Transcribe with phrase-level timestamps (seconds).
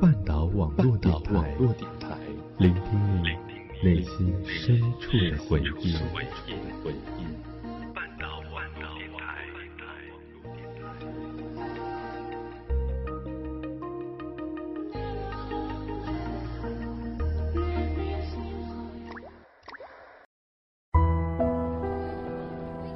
[0.00, 1.54] 半岛网络电台，
[2.56, 3.28] 聆听你
[3.84, 5.92] 内心深处的回忆。
[7.94, 9.20] 半岛网络电台。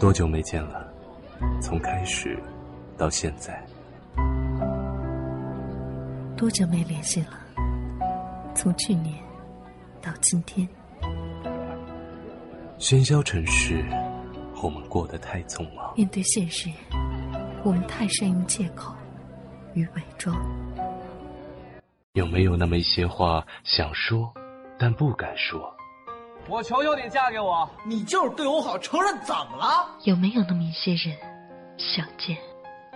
[0.01, 0.91] 多久没见了？
[1.61, 2.39] 从开始
[2.97, 3.63] 到现在。
[6.37, 7.29] 多久没联系了？
[8.57, 9.15] 从去年
[10.03, 10.69] 到今天。
[12.79, 13.85] 喧嚣城市，
[14.61, 15.95] 我们过得太匆忙。
[15.97, 16.69] 面对现实，
[17.65, 18.93] 我们太善于借口
[19.75, 20.37] 与伪装。
[22.15, 24.33] 有没有那么一些话想说，
[24.77, 25.73] 但不敢说？
[26.49, 27.69] 我求求你嫁给我！
[27.87, 29.89] 你就是对我好，承认怎么了？
[30.03, 31.17] 有没有那么一些人，
[31.79, 32.37] 想见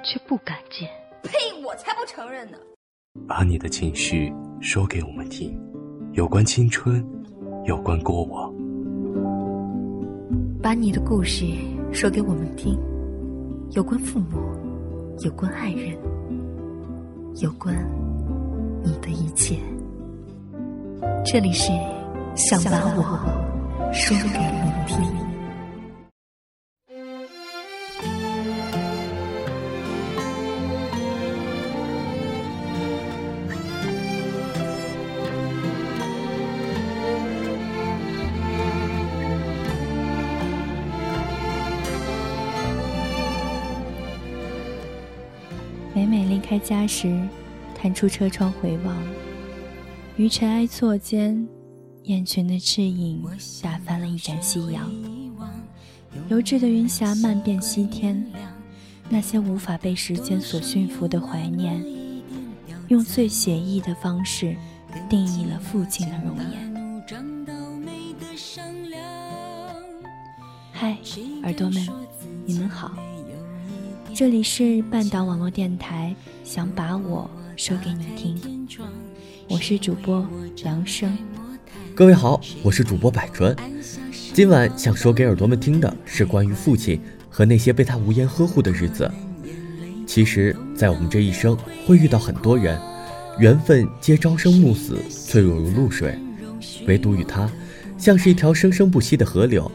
[0.03, 0.91] 却不敢见？
[1.23, 1.62] 呸！
[1.65, 2.59] 我才不承认呢！
[3.27, 5.59] 把你的情绪说给我们听，
[6.13, 7.05] 有关青春，
[7.65, 8.53] 有关过往。
[10.62, 11.47] 把你的故事
[11.92, 12.79] 说给我们听，
[13.73, 14.39] 有关父母，
[15.20, 15.97] 有关爱人，
[17.41, 17.75] 有关
[18.83, 19.57] 你的一切。
[21.25, 21.73] 这里是
[22.35, 23.03] 想把我
[23.92, 24.39] 说给
[46.59, 47.17] 开家时，
[47.73, 48.97] 探出车窗回望，
[50.17, 51.47] 于尘埃错间，
[52.03, 53.25] 雁群的翅影
[53.62, 54.91] 打翻了一盏夕阳。
[56.29, 58.27] 油质的云霞漫遍西天，
[59.09, 61.81] 那些无法被时间所驯服的怀念，
[62.89, 64.56] 用最写意的方式
[65.09, 66.75] 定义了父亲的容颜。
[70.73, 70.98] 嗨，
[71.45, 71.89] 耳朵们，
[72.45, 72.90] 你们好。
[74.18, 76.12] 这里是半岛网络电台，
[76.42, 78.67] 想把我说给你听，
[79.48, 80.27] 我是主播
[80.64, 81.17] 梁生。
[81.95, 83.55] 各位好，我是主播百川。
[84.34, 89.08] 今晚想说给耳朵们听的是关于父亲和那些被他无言呵护的日子。
[90.05, 92.77] 其实，在我们这一生会遇到很多人，
[93.39, 96.18] 缘分皆朝生暮死，脆弱如露水，
[96.89, 97.48] 唯独与他，
[97.96, 99.70] 像是一条生生不息的河流。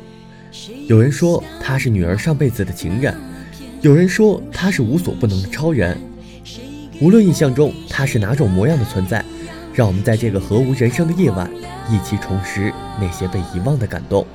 [0.86, 3.16] 有人说他是女儿上辈子的情人。
[3.84, 5.98] 有人说他是无所不能的超人，
[7.02, 9.22] 无论印象中他是哪种模样的存在，
[9.74, 11.52] 让我们在这个何无人生的夜晚，
[11.90, 14.26] 一起重拾那些被遗忘的感动。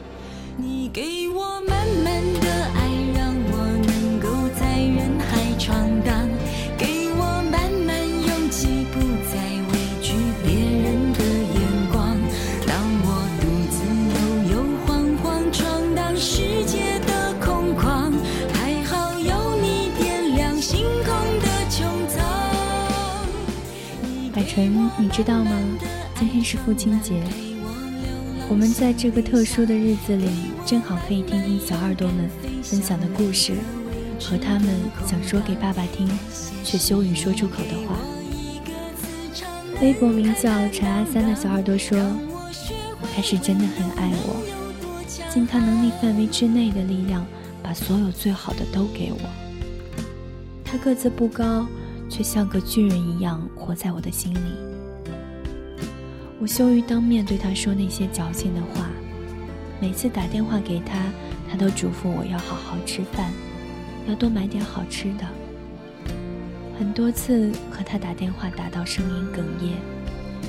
[24.62, 25.50] 你知道吗？
[26.18, 27.22] 今天是父亲节，
[28.48, 30.28] 我们在这个特殊的日子里，
[30.66, 32.28] 正好可以听听小耳朵们
[32.62, 33.52] 分享的故事，
[34.20, 34.68] 和他们
[35.06, 36.08] 想说给爸爸听
[36.64, 37.96] 却羞于说出口的话。
[39.80, 41.96] 微博名叫陈阿三的小耳朵说
[43.14, 44.42] ：“他是真的很爱我，
[45.32, 47.24] 尽他能力范围之内的力量，
[47.62, 49.20] 把所有最好的都给我。
[50.64, 51.64] 他个子不高，
[52.08, 54.38] 却像个巨人一样活在我的心里。”
[56.40, 58.88] 我羞于当面对他说那些矫情的话，
[59.80, 60.96] 每次打电话给他，
[61.50, 63.32] 他都嘱咐我要好好吃饭，
[64.08, 65.26] 要多买点好吃的。
[66.78, 69.74] 很多次和他打电话打到声音哽咽，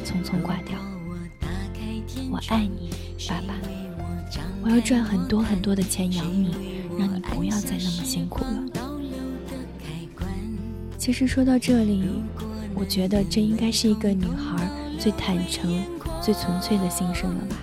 [0.05, 0.77] 匆匆挂掉。
[2.31, 2.91] 我爱你，
[3.27, 3.55] 爸爸。
[4.61, 6.53] 我要赚很多很多的钱养你，
[6.99, 8.88] 让你不要再那么辛苦了。
[10.99, 12.03] 其实说到这里，
[12.75, 14.69] 我觉得这应该是一个女孩。
[14.99, 15.81] 最坦诚、
[16.21, 17.55] 最纯粹的心声了吧？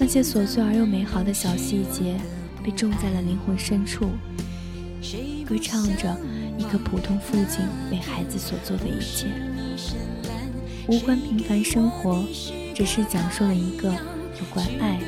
[0.00, 2.16] 那些琐碎而又美好的小细节，
[2.60, 4.06] 被种在了灵魂深处，
[5.46, 6.18] 歌唱着
[6.58, 9.28] 一个普通父亲为孩子所做的一切，
[10.88, 12.24] 无关平凡生活，
[12.74, 14.98] 只是讲述了一个有关爱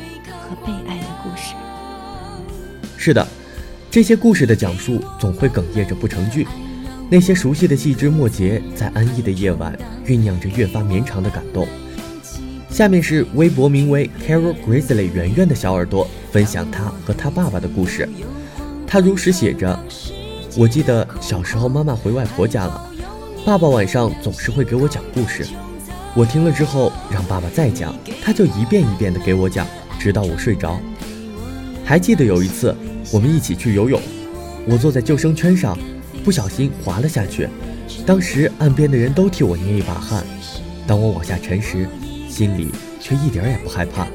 [0.49, 1.57] 和被爱的故事。
[2.97, 3.27] 是的，
[3.91, 6.47] 这些故事的讲述总会哽咽着不成句。
[7.15, 9.73] 那些熟悉的细枝末节，在安逸的夜晚
[10.05, 11.65] 酝酿着越发绵长的感动。
[12.69, 18.09] 下面是微博名为 Carol Grizzly 圆圆的小耳朵分享他和他爸爸的故事。
[18.85, 19.79] 他如实写着
[20.59, 22.85] ：“我记得小时候妈妈回外婆家了，
[23.47, 25.47] 爸爸晚上总是会给我讲故事，
[26.17, 27.95] 我听了之后让爸爸再讲，
[28.25, 29.65] 他就一遍一遍的给我讲，
[30.01, 30.81] 直到我睡着。
[31.85, 32.75] 还记得有一次，
[33.13, 34.01] 我们一起去游泳，
[34.67, 35.79] 我坐在救生圈上，
[36.25, 37.47] 不小心滑了下去，
[38.07, 40.25] 当时岸边的人都替我捏一把汗。
[40.87, 41.87] 当我往下沉时，
[42.31, 42.69] 心里
[42.99, 44.07] 却一点也不害怕，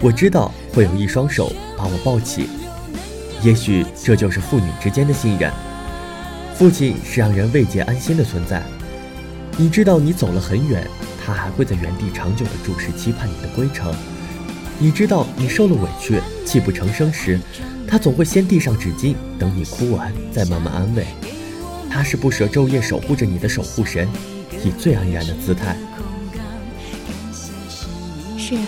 [0.00, 2.48] 我知道会有一双手把我抱起，
[3.42, 5.52] 也许这就是父女之间的信任。
[6.54, 8.62] 父亲是让人慰藉安心的存在，
[9.56, 10.86] 你知道你走了很远，
[11.26, 13.92] 他还会在原地长久的注视期盼你的归程。
[14.78, 17.40] 你知道你受了委屈，泣不成声时，
[17.86, 21.06] 他总会先递上纸巾，等你哭完再慢慢安慰。
[21.94, 24.08] 他是不舍昼夜守护着你的守护神，
[24.64, 25.76] 以最安然的姿态。
[28.36, 28.66] 是啊，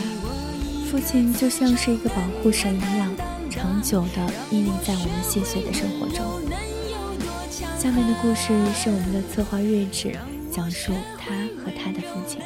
[0.88, 3.12] 父亲就像是一个保护神一样，
[3.50, 6.24] 长久的屹立在我们细碎的生活中。
[7.76, 10.16] 下面的故事是我们的策划睿智
[10.52, 12.40] 讲述他和他的父亲。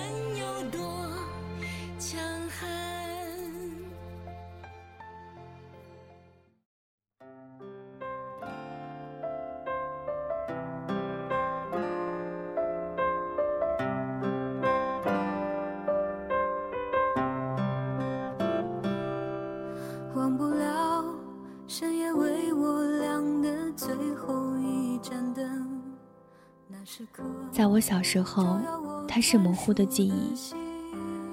[27.60, 28.58] 在我小时候，
[29.06, 30.32] 它是模糊的记忆，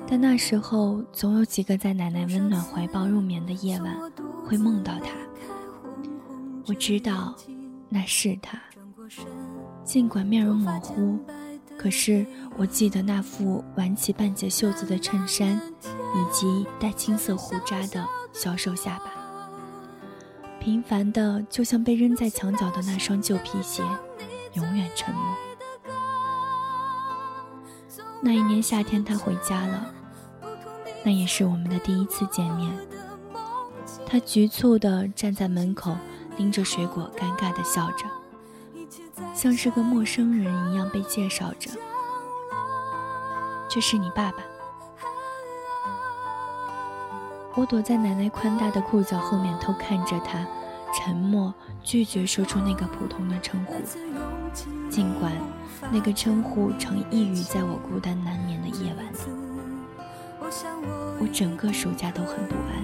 [0.06, 3.95] 但那时候总有几个在奶奶温暖怀抱入眠的夜晚，
[4.45, 5.12] 会梦到他。
[6.65, 7.33] 我知道
[7.88, 8.62] 那是他，
[9.85, 11.18] 尽管面容模糊，
[11.77, 12.25] 可是
[12.57, 19.50] 我记得那副挽起半截袖子的衬衫，以及带青色胡渣的小瘦下巴，
[20.59, 23.81] 平凡的就像被扔在墙角的那双旧皮鞋，
[24.56, 25.46] 永远沉默。
[28.22, 29.86] 那一年夏天，他回家了，
[31.04, 32.75] 那也是我们的第一次见面。
[34.06, 35.96] 他局促地站在门口，
[36.38, 38.06] 拎着水果，尴尬地笑着，
[39.34, 41.69] 像是个陌生人一样被介绍着。
[43.69, 44.38] 这是你爸爸。
[47.56, 50.46] 我躲在奶奶宽大的裤脚后面偷看着他，
[50.94, 51.54] 沉默，
[51.84, 53.75] 拒绝说出那个普通的称呼，
[54.89, 55.31] 尽管。
[55.92, 59.06] 那个称呼常抑郁在我孤单难眠的夜晚，
[61.19, 62.84] 我整个暑假都很不安，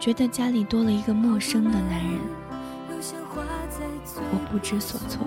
[0.00, 2.18] 觉得家里多了一个陌生的男人，
[4.16, 5.26] 我不知所措，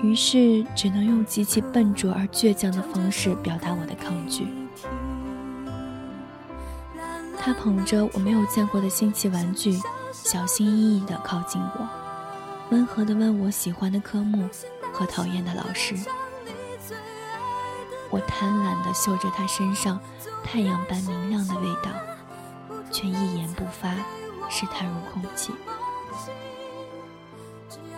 [0.00, 4.46] 于是只能用极其笨拙而倔强的方式表达我的抗拒。
[7.48, 9.80] 他捧着我没有见过的新奇玩具，
[10.12, 11.88] 小心翼翼地靠近我。
[12.68, 14.46] 温和地问我喜欢的科目
[14.92, 15.96] 和讨厌的老师，
[18.10, 19.98] 我贪婪地嗅着他身上
[20.44, 21.90] 太阳般明亮的味道，
[22.92, 23.94] 却一言不发，
[24.50, 25.50] 视他如空气。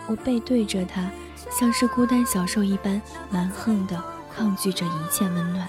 [0.07, 1.11] 我背对着他，
[1.49, 4.01] 像是孤单小兽一般蛮横地
[4.33, 5.67] 抗拒着一切温暖。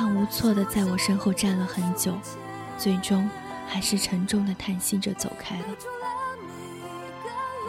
[0.00, 2.14] 他无措地在我身后站了很久，
[2.78, 3.28] 最终
[3.68, 5.64] 还是沉重地叹息着走开了。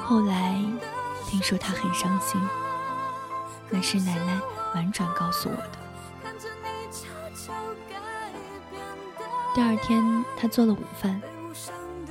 [0.01, 0.55] 后来，
[1.27, 2.39] 听说他很伤心，
[3.69, 4.39] 那是奶奶
[4.73, 5.71] 婉转告诉我的。
[9.53, 11.21] 第二天，他做了午饭，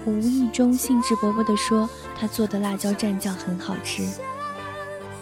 [0.04, 4.06] 我无意中兴致勃勃地说他做的辣椒蘸酱很好吃。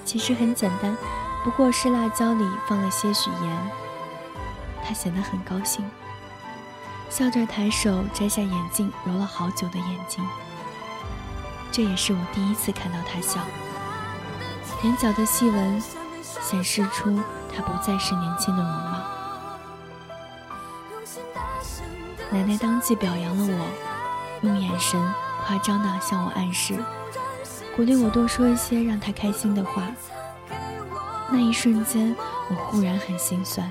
[0.05, 0.97] 其实很简单，
[1.45, 3.88] 不过是辣椒里放了些许盐。
[4.89, 5.85] 他显得很高兴，
[7.11, 10.27] 笑着抬手摘下眼镜，揉了好久的眼睛。
[11.71, 13.39] 这也是我第一次看到他笑，
[14.83, 15.79] 眼角的细纹
[16.23, 17.23] 显示出
[17.55, 18.99] 他不再是年轻的容貌。
[22.31, 23.67] 奶奶当即表扬了我，
[24.41, 24.99] 用眼神
[25.45, 26.83] 夸张地向我暗示，
[27.77, 29.83] 鼓励我多说一些让他开心的话。
[31.31, 32.17] 那一瞬间，
[32.49, 33.71] 我忽然很心酸。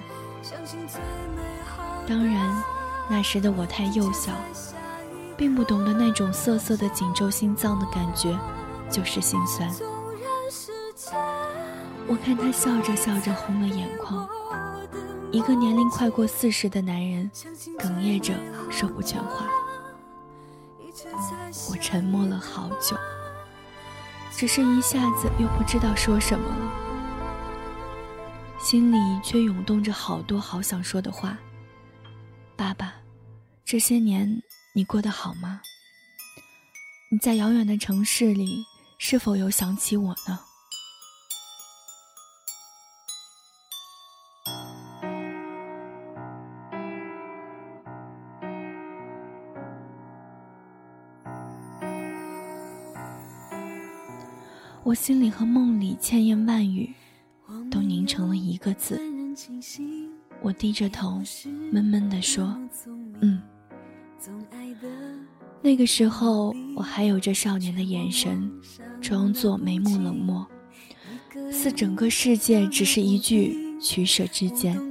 [2.07, 2.63] 当然，
[3.09, 4.31] 那时的我太幼小。
[5.37, 8.35] 并不懂得那种涩涩的紧皱心脏的感觉，
[8.89, 9.69] 就是心酸。
[12.07, 14.27] 我看他笑着笑着红了眼眶，
[15.31, 17.29] 一个年龄快过四十的男人，
[17.77, 18.33] 哽咽着
[18.71, 19.45] 说不全话。
[21.69, 22.97] 我沉默了好久，
[24.31, 26.71] 只是一下子又不知道说什么了，
[28.57, 31.37] 心里却涌动着好多好想说的话。
[32.57, 32.95] 爸爸
[33.63, 34.41] 这些年
[34.73, 35.61] 你过得好吗？
[37.11, 38.65] 你在遥远的城市里
[38.97, 40.39] 是否有想起我呢？
[54.83, 56.91] 我心里和梦里千言万语
[57.69, 58.99] 都凝成了一个字。
[60.47, 61.21] 我低着头，
[61.73, 62.57] 闷闷地说
[63.19, 63.41] ：“嗯。”
[65.61, 68.49] 那个时候，我还有着少年的眼神，
[69.01, 70.47] 装作眉目冷漠，
[71.51, 74.81] 似整个世界只是一句取舍之间。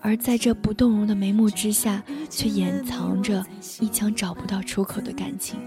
[0.00, 3.44] 而在这不动容的眉目之下，却掩藏着
[3.80, 5.58] 一腔找不到出口的感情。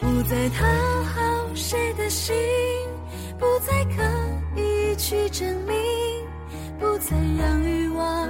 [0.00, 0.64] 不再讨
[1.04, 2.34] 好谁的心，
[3.38, 3.84] 不再
[4.96, 5.74] 去证明，
[6.78, 8.28] 不再让欲望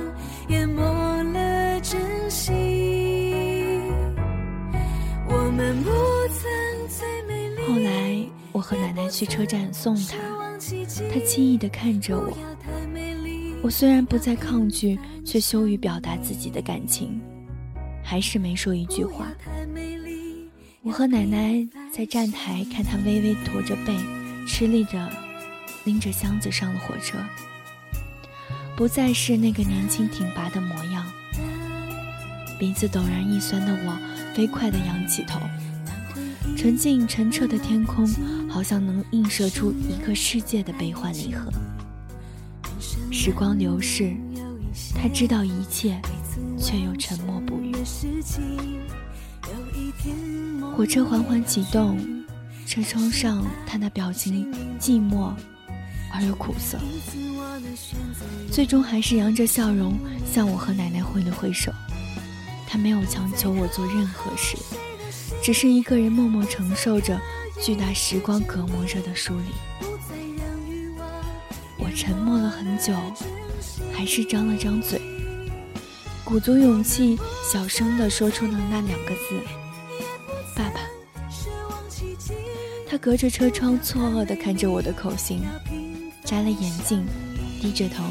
[0.48, 0.82] 淹没
[1.32, 3.82] 了真心。
[5.28, 5.90] 我们不
[6.28, 7.34] 曾最美。
[7.66, 10.16] 后来，我和奶奶去车站送他，
[11.12, 12.36] 他轻易地看着我。
[13.62, 17.20] 我虽然不再抗拒，却羞于表达自己的感情，
[18.02, 19.32] 还是没说一句话。
[20.82, 23.96] 我和奶奶在站台看他微微驼着背，
[24.46, 24.98] 吃力着
[25.84, 27.18] 拎着箱子上了火车，
[28.76, 31.04] 不再是那个年轻挺拔的模样。
[32.58, 33.98] 鼻子陡然一酸的我，
[34.34, 35.40] 飞快地仰起头，
[36.56, 38.08] 纯净澄澈的天空，
[38.48, 41.52] 好像能映射出一个世界的悲欢离合。
[43.12, 44.14] 时光流逝，
[44.94, 46.00] 他知道一切，
[46.58, 47.74] 却又沉默不语。
[50.76, 51.98] 火车缓缓启动，
[52.66, 54.50] 车窗上他那表情
[54.80, 55.32] 寂寞
[56.14, 56.78] 而又苦涩，
[58.50, 61.72] 最终还是扬着笑容向我和奶奶挥了挥手。
[62.68, 64.56] 他没有强求我做任何事，
[65.42, 67.20] 只是一个人默默承受着
[67.60, 69.88] 巨大时光隔膜着的疏离。
[71.78, 72.94] 我沉默了很久，
[73.92, 75.00] 还是张了张嘴，
[76.24, 77.18] 鼓足勇气，
[77.52, 79.40] 小声地说出了那两个字
[80.54, 80.80] ：“爸爸。”
[82.88, 85.42] 他隔着车窗错愕地看着我的口型，
[86.24, 87.06] 摘了眼镜，
[87.60, 88.02] 低着头，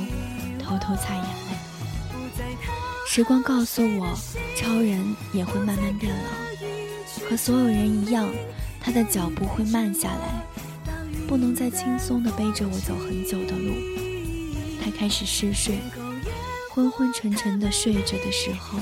[0.59, 1.57] 偷偷擦眼泪。
[3.07, 4.15] 时光告诉我，
[4.55, 8.29] 超人也会慢慢变老，和所有人一样，
[8.79, 10.43] 他的脚步会慢下来。
[11.27, 13.73] 不能再轻松地背着我走很久的路，
[14.83, 15.79] 他开始嗜睡，
[16.69, 18.79] 昏昏沉沉地睡着的时候，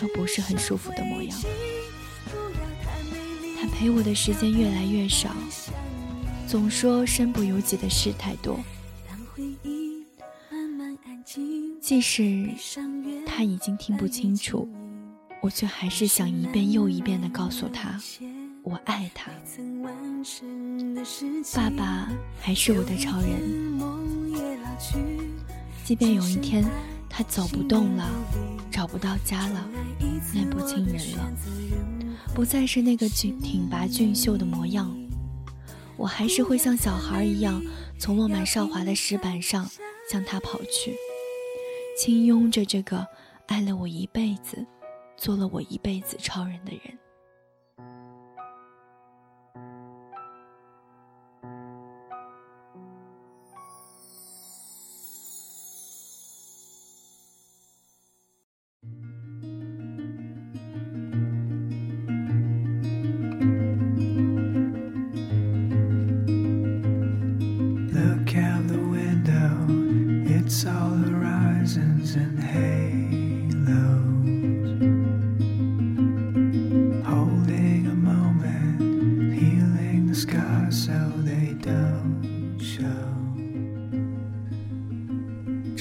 [0.00, 1.38] 都不是很舒服的模样。
[3.60, 5.30] 他陪我的时间越来越少，
[6.54, 8.60] 总说身不由己的事太多。
[11.80, 12.48] 即使
[13.26, 14.68] 他已经听不清楚，
[15.40, 18.00] 我却还是想一遍又一遍地告诉他。
[18.62, 19.32] 我爱他，
[21.56, 22.08] 爸爸
[22.40, 23.80] 还是我的超人。
[25.84, 26.64] 即便有一天
[27.10, 28.08] 他走不动了，
[28.70, 29.68] 找不到家了，
[30.32, 31.32] 念不清人了，
[32.32, 34.96] 不再是那个俊挺拔俊秀的模样，
[35.96, 37.62] 我还是会像小孩一样，
[37.98, 39.68] 从落满少华的石板上
[40.10, 40.96] 向他跑去，
[41.96, 43.06] 轻拥着这个
[43.46, 44.66] 爱了我一辈子、
[45.16, 46.98] 做了我一辈子超人的人。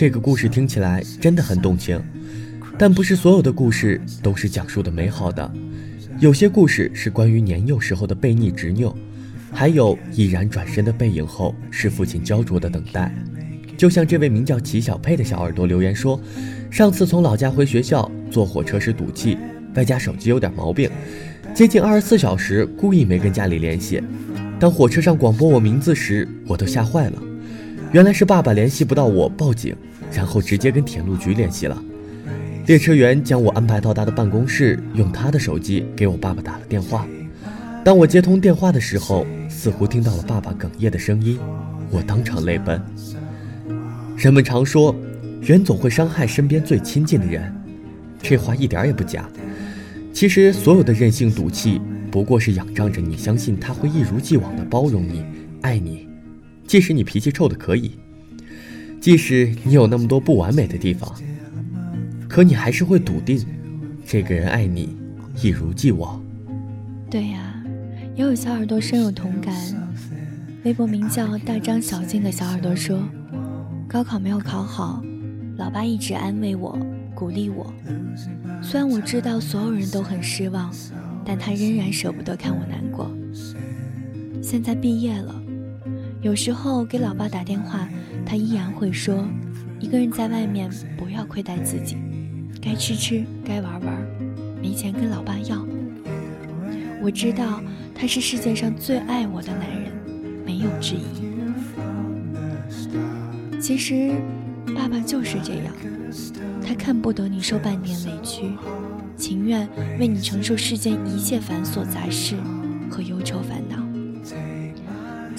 [0.04, 1.98] 这个故事听起来真的很动情，
[2.78, 5.50] 但不是所有的故事都是讲述的美好的。
[6.20, 8.94] 有些故事是关于年幼时候的悖逆执拗，
[9.54, 13.16] 还有毅然转身的背影后是父亲焦灼的等待。
[13.78, 16.20] 就像这位名叫齐小佩的小耳朵留言说
[16.70, 19.38] ：“上次从老家回学校，坐火车时赌气，
[19.76, 20.90] 外加手机有点毛病，
[21.56, 24.04] 接近二十四小时故意没跟家里联系。
[24.60, 27.24] 当火车上广播我名字时，我都吓坏了，
[27.94, 29.74] 原来是爸爸联系不到我，报警。”
[30.14, 31.84] 然后直接跟铁路局联系了，
[32.68, 37.08] 列车员将我安排到他的办公室，用他的手机给我爸爸打了电话。
[37.84, 41.38] 当我接通电话的时候，似乎听到了爸爸哽咽的声音，
[41.90, 42.82] 我当场泪奔。
[44.16, 44.96] 人们常说，
[45.42, 47.54] 人总会伤害身边最亲近的人，
[48.22, 49.28] 这话一点也不假。
[50.14, 55.26] 其实，所有的任性赌气，不过是仰仗着你相信他会一如既往的包容你、
[55.62, 56.08] 爱你，
[56.68, 57.98] 即使你脾气臭的可以。
[59.04, 61.14] 即使你有那么多不完美的地方，
[62.30, 63.46] 可你还是会笃定，
[64.06, 64.96] 这个人爱你，
[65.42, 66.24] 一如既往。
[67.12, 67.62] 对呀，
[68.16, 69.54] 也有小耳朵深有同感。
[70.64, 73.04] 微博名叫大张小静的小耳朵说
[73.90, 75.04] ：“高考没有考好，
[75.58, 76.80] 老爸一直安慰我，
[77.14, 77.74] 鼓励我。
[78.62, 80.74] 虽然我知道所有人都很失望，
[81.26, 83.12] 但他仍然舍不得看我难过。
[84.42, 85.36] 现在毕业了，
[86.22, 87.86] 有时候给老爸打电话，
[88.26, 89.26] 他依然会说：
[89.80, 91.98] 一个人在外面不要亏待自己，
[92.62, 94.08] 该吃吃，该玩玩，
[94.62, 95.66] 没钱跟老爸要。
[97.02, 97.62] 我知道。”
[97.96, 99.94] 他是世界上最爱我的男人，
[100.44, 101.04] 没有之一。
[103.62, 104.12] 其实，
[104.76, 105.74] 爸爸就是这样，
[106.66, 108.52] 他看不得你受半点委屈，
[109.16, 112.36] 情愿为你承受世间一切繁琐杂事，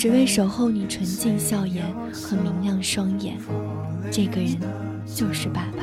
[0.04, 1.82] 只为守候你纯净笑颜
[2.12, 3.38] 和明亮双眼。
[4.10, 4.50] 这个人
[5.06, 5.82] 就是爸爸。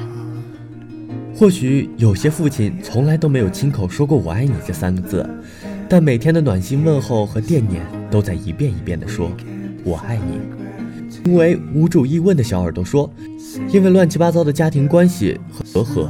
[1.36, 5.28] 或许有些父亲从来都没有亲口说过“我爱你”这三个字。
[5.90, 9.32] 但每天的暖心问候和惦念，都在一遍一遍地说
[9.84, 10.40] “我爱你”。
[11.26, 13.12] 因为无主意问的小耳朵说，
[13.74, 16.08] 因为乱七八糟的家庭关系和隔阂，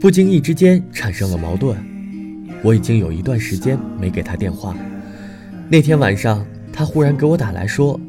[0.00, 1.78] 不经意之间产生了矛盾。
[2.64, 4.74] 我已经有一段时间没给他电话。
[5.68, 6.44] 那天晚上，
[6.78, 8.00] 他忽然给我打来说，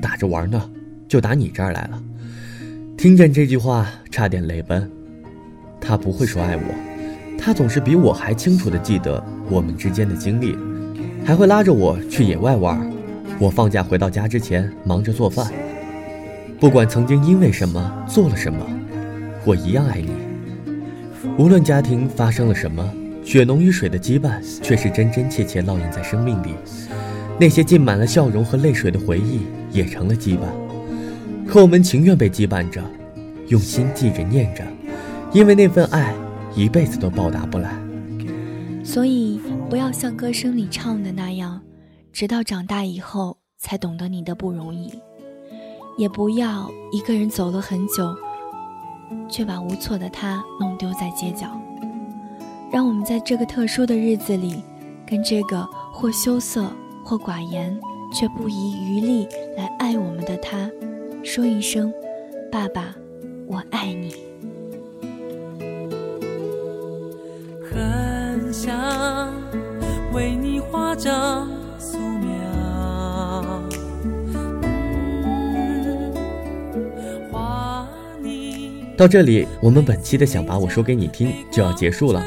[0.00, 0.70] 打着玩呢，
[1.06, 2.02] 就打你这儿来了。
[2.96, 4.90] 听见这句话，差点泪奔。
[5.78, 6.62] 他不会说爱我。
[7.36, 10.56] 他总是比我还清楚地记得我们之间的经历，
[11.26, 12.90] 还会拉着我去野外玩。
[13.38, 15.52] 我放假回到家之前忙着做饭。
[16.58, 18.66] 不管曾经因为什么做了什么，
[19.44, 20.10] 我一样爱你。
[21.36, 22.90] 无论家庭发生了什么，
[23.22, 26.54] 血浓于水的羁绊却是真真切切烙印在生命里。
[27.38, 29.40] 那些浸满了笑容和泪水的回忆
[29.70, 32.82] 也成了羁绊，可我们情愿被羁绊着，
[33.48, 34.64] 用心记着念着，
[35.32, 36.14] 因为那份爱。
[36.54, 37.70] 一辈子都报答不来，
[38.82, 41.60] 所以不要像歌声里唱的那样，
[42.14, 44.88] 直到长大以后才懂得你的不容易；
[45.98, 48.16] 也不要一个人走了很久，
[49.28, 51.46] 却把无措的他弄丢在街角。
[52.72, 54.62] 让我们在这个特殊的日子里，
[55.06, 56.72] 跟这个或羞涩
[57.08, 57.78] 或寡言
[58.12, 60.68] 却不遗余力来爱我们的他，
[61.22, 61.94] 说一声
[62.50, 62.96] ：“爸爸，
[63.46, 64.12] 我爱你。”
[68.52, 69.32] 想
[70.14, 72.26] 为你画张素描。
[78.96, 82.24] 到这里，我们本期的想把我说给你听就要结束了。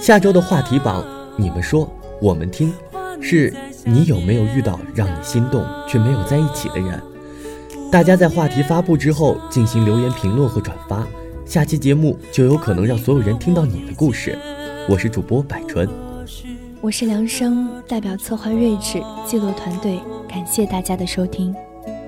[0.00, 1.04] 下周的话题榜，
[1.36, 2.72] 你们说，我们听，
[3.20, 3.52] 是
[3.84, 7.00] 你有没有遇到让你心动却没有在一起的人？
[7.92, 11.06] 大家在话题发布之后进行留言评论和转发，
[11.44, 14.38] 下期节目就有可能让所有人听到你的故事。
[14.88, 15.88] 我是主播百纯，
[16.80, 21.54] 我是梁生，代表策划睿智记录团队，感谢大家的收听，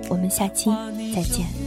[0.08, 0.70] 我们下期
[1.14, 1.65] 再见。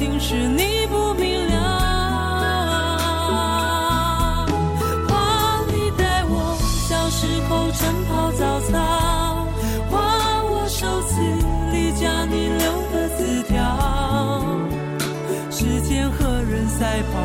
[0.00, 1.56] 竟是你不明了，
[5.06, 6.56] 画你带我
[6.88, 8.72] 小时候晨跑早操，
[9.90, 9.98] 画
[10.42, 11.20] 我手机
[11.70, 13.52] 离家你留的字条，
[15.50, 17.20] 时间和人赛跑。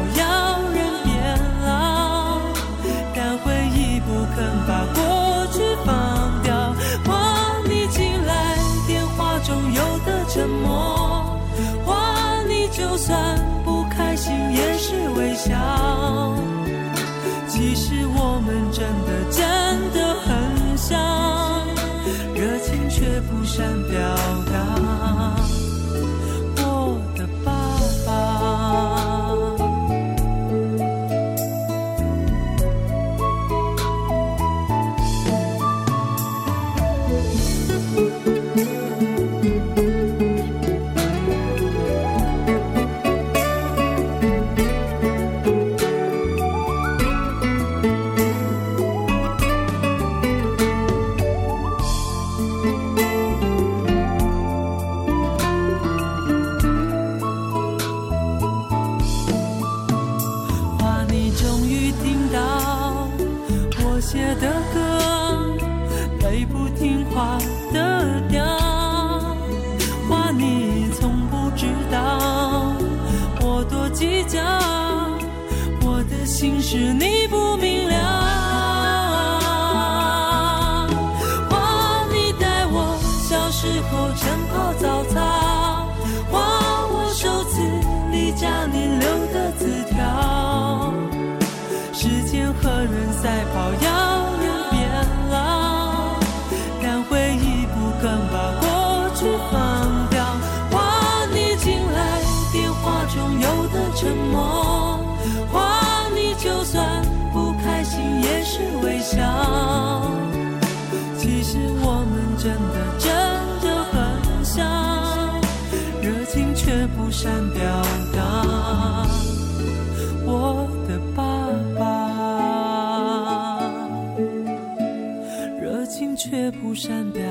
[126.76, 127.24] 不善表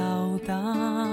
[0.47, 1.04] 达。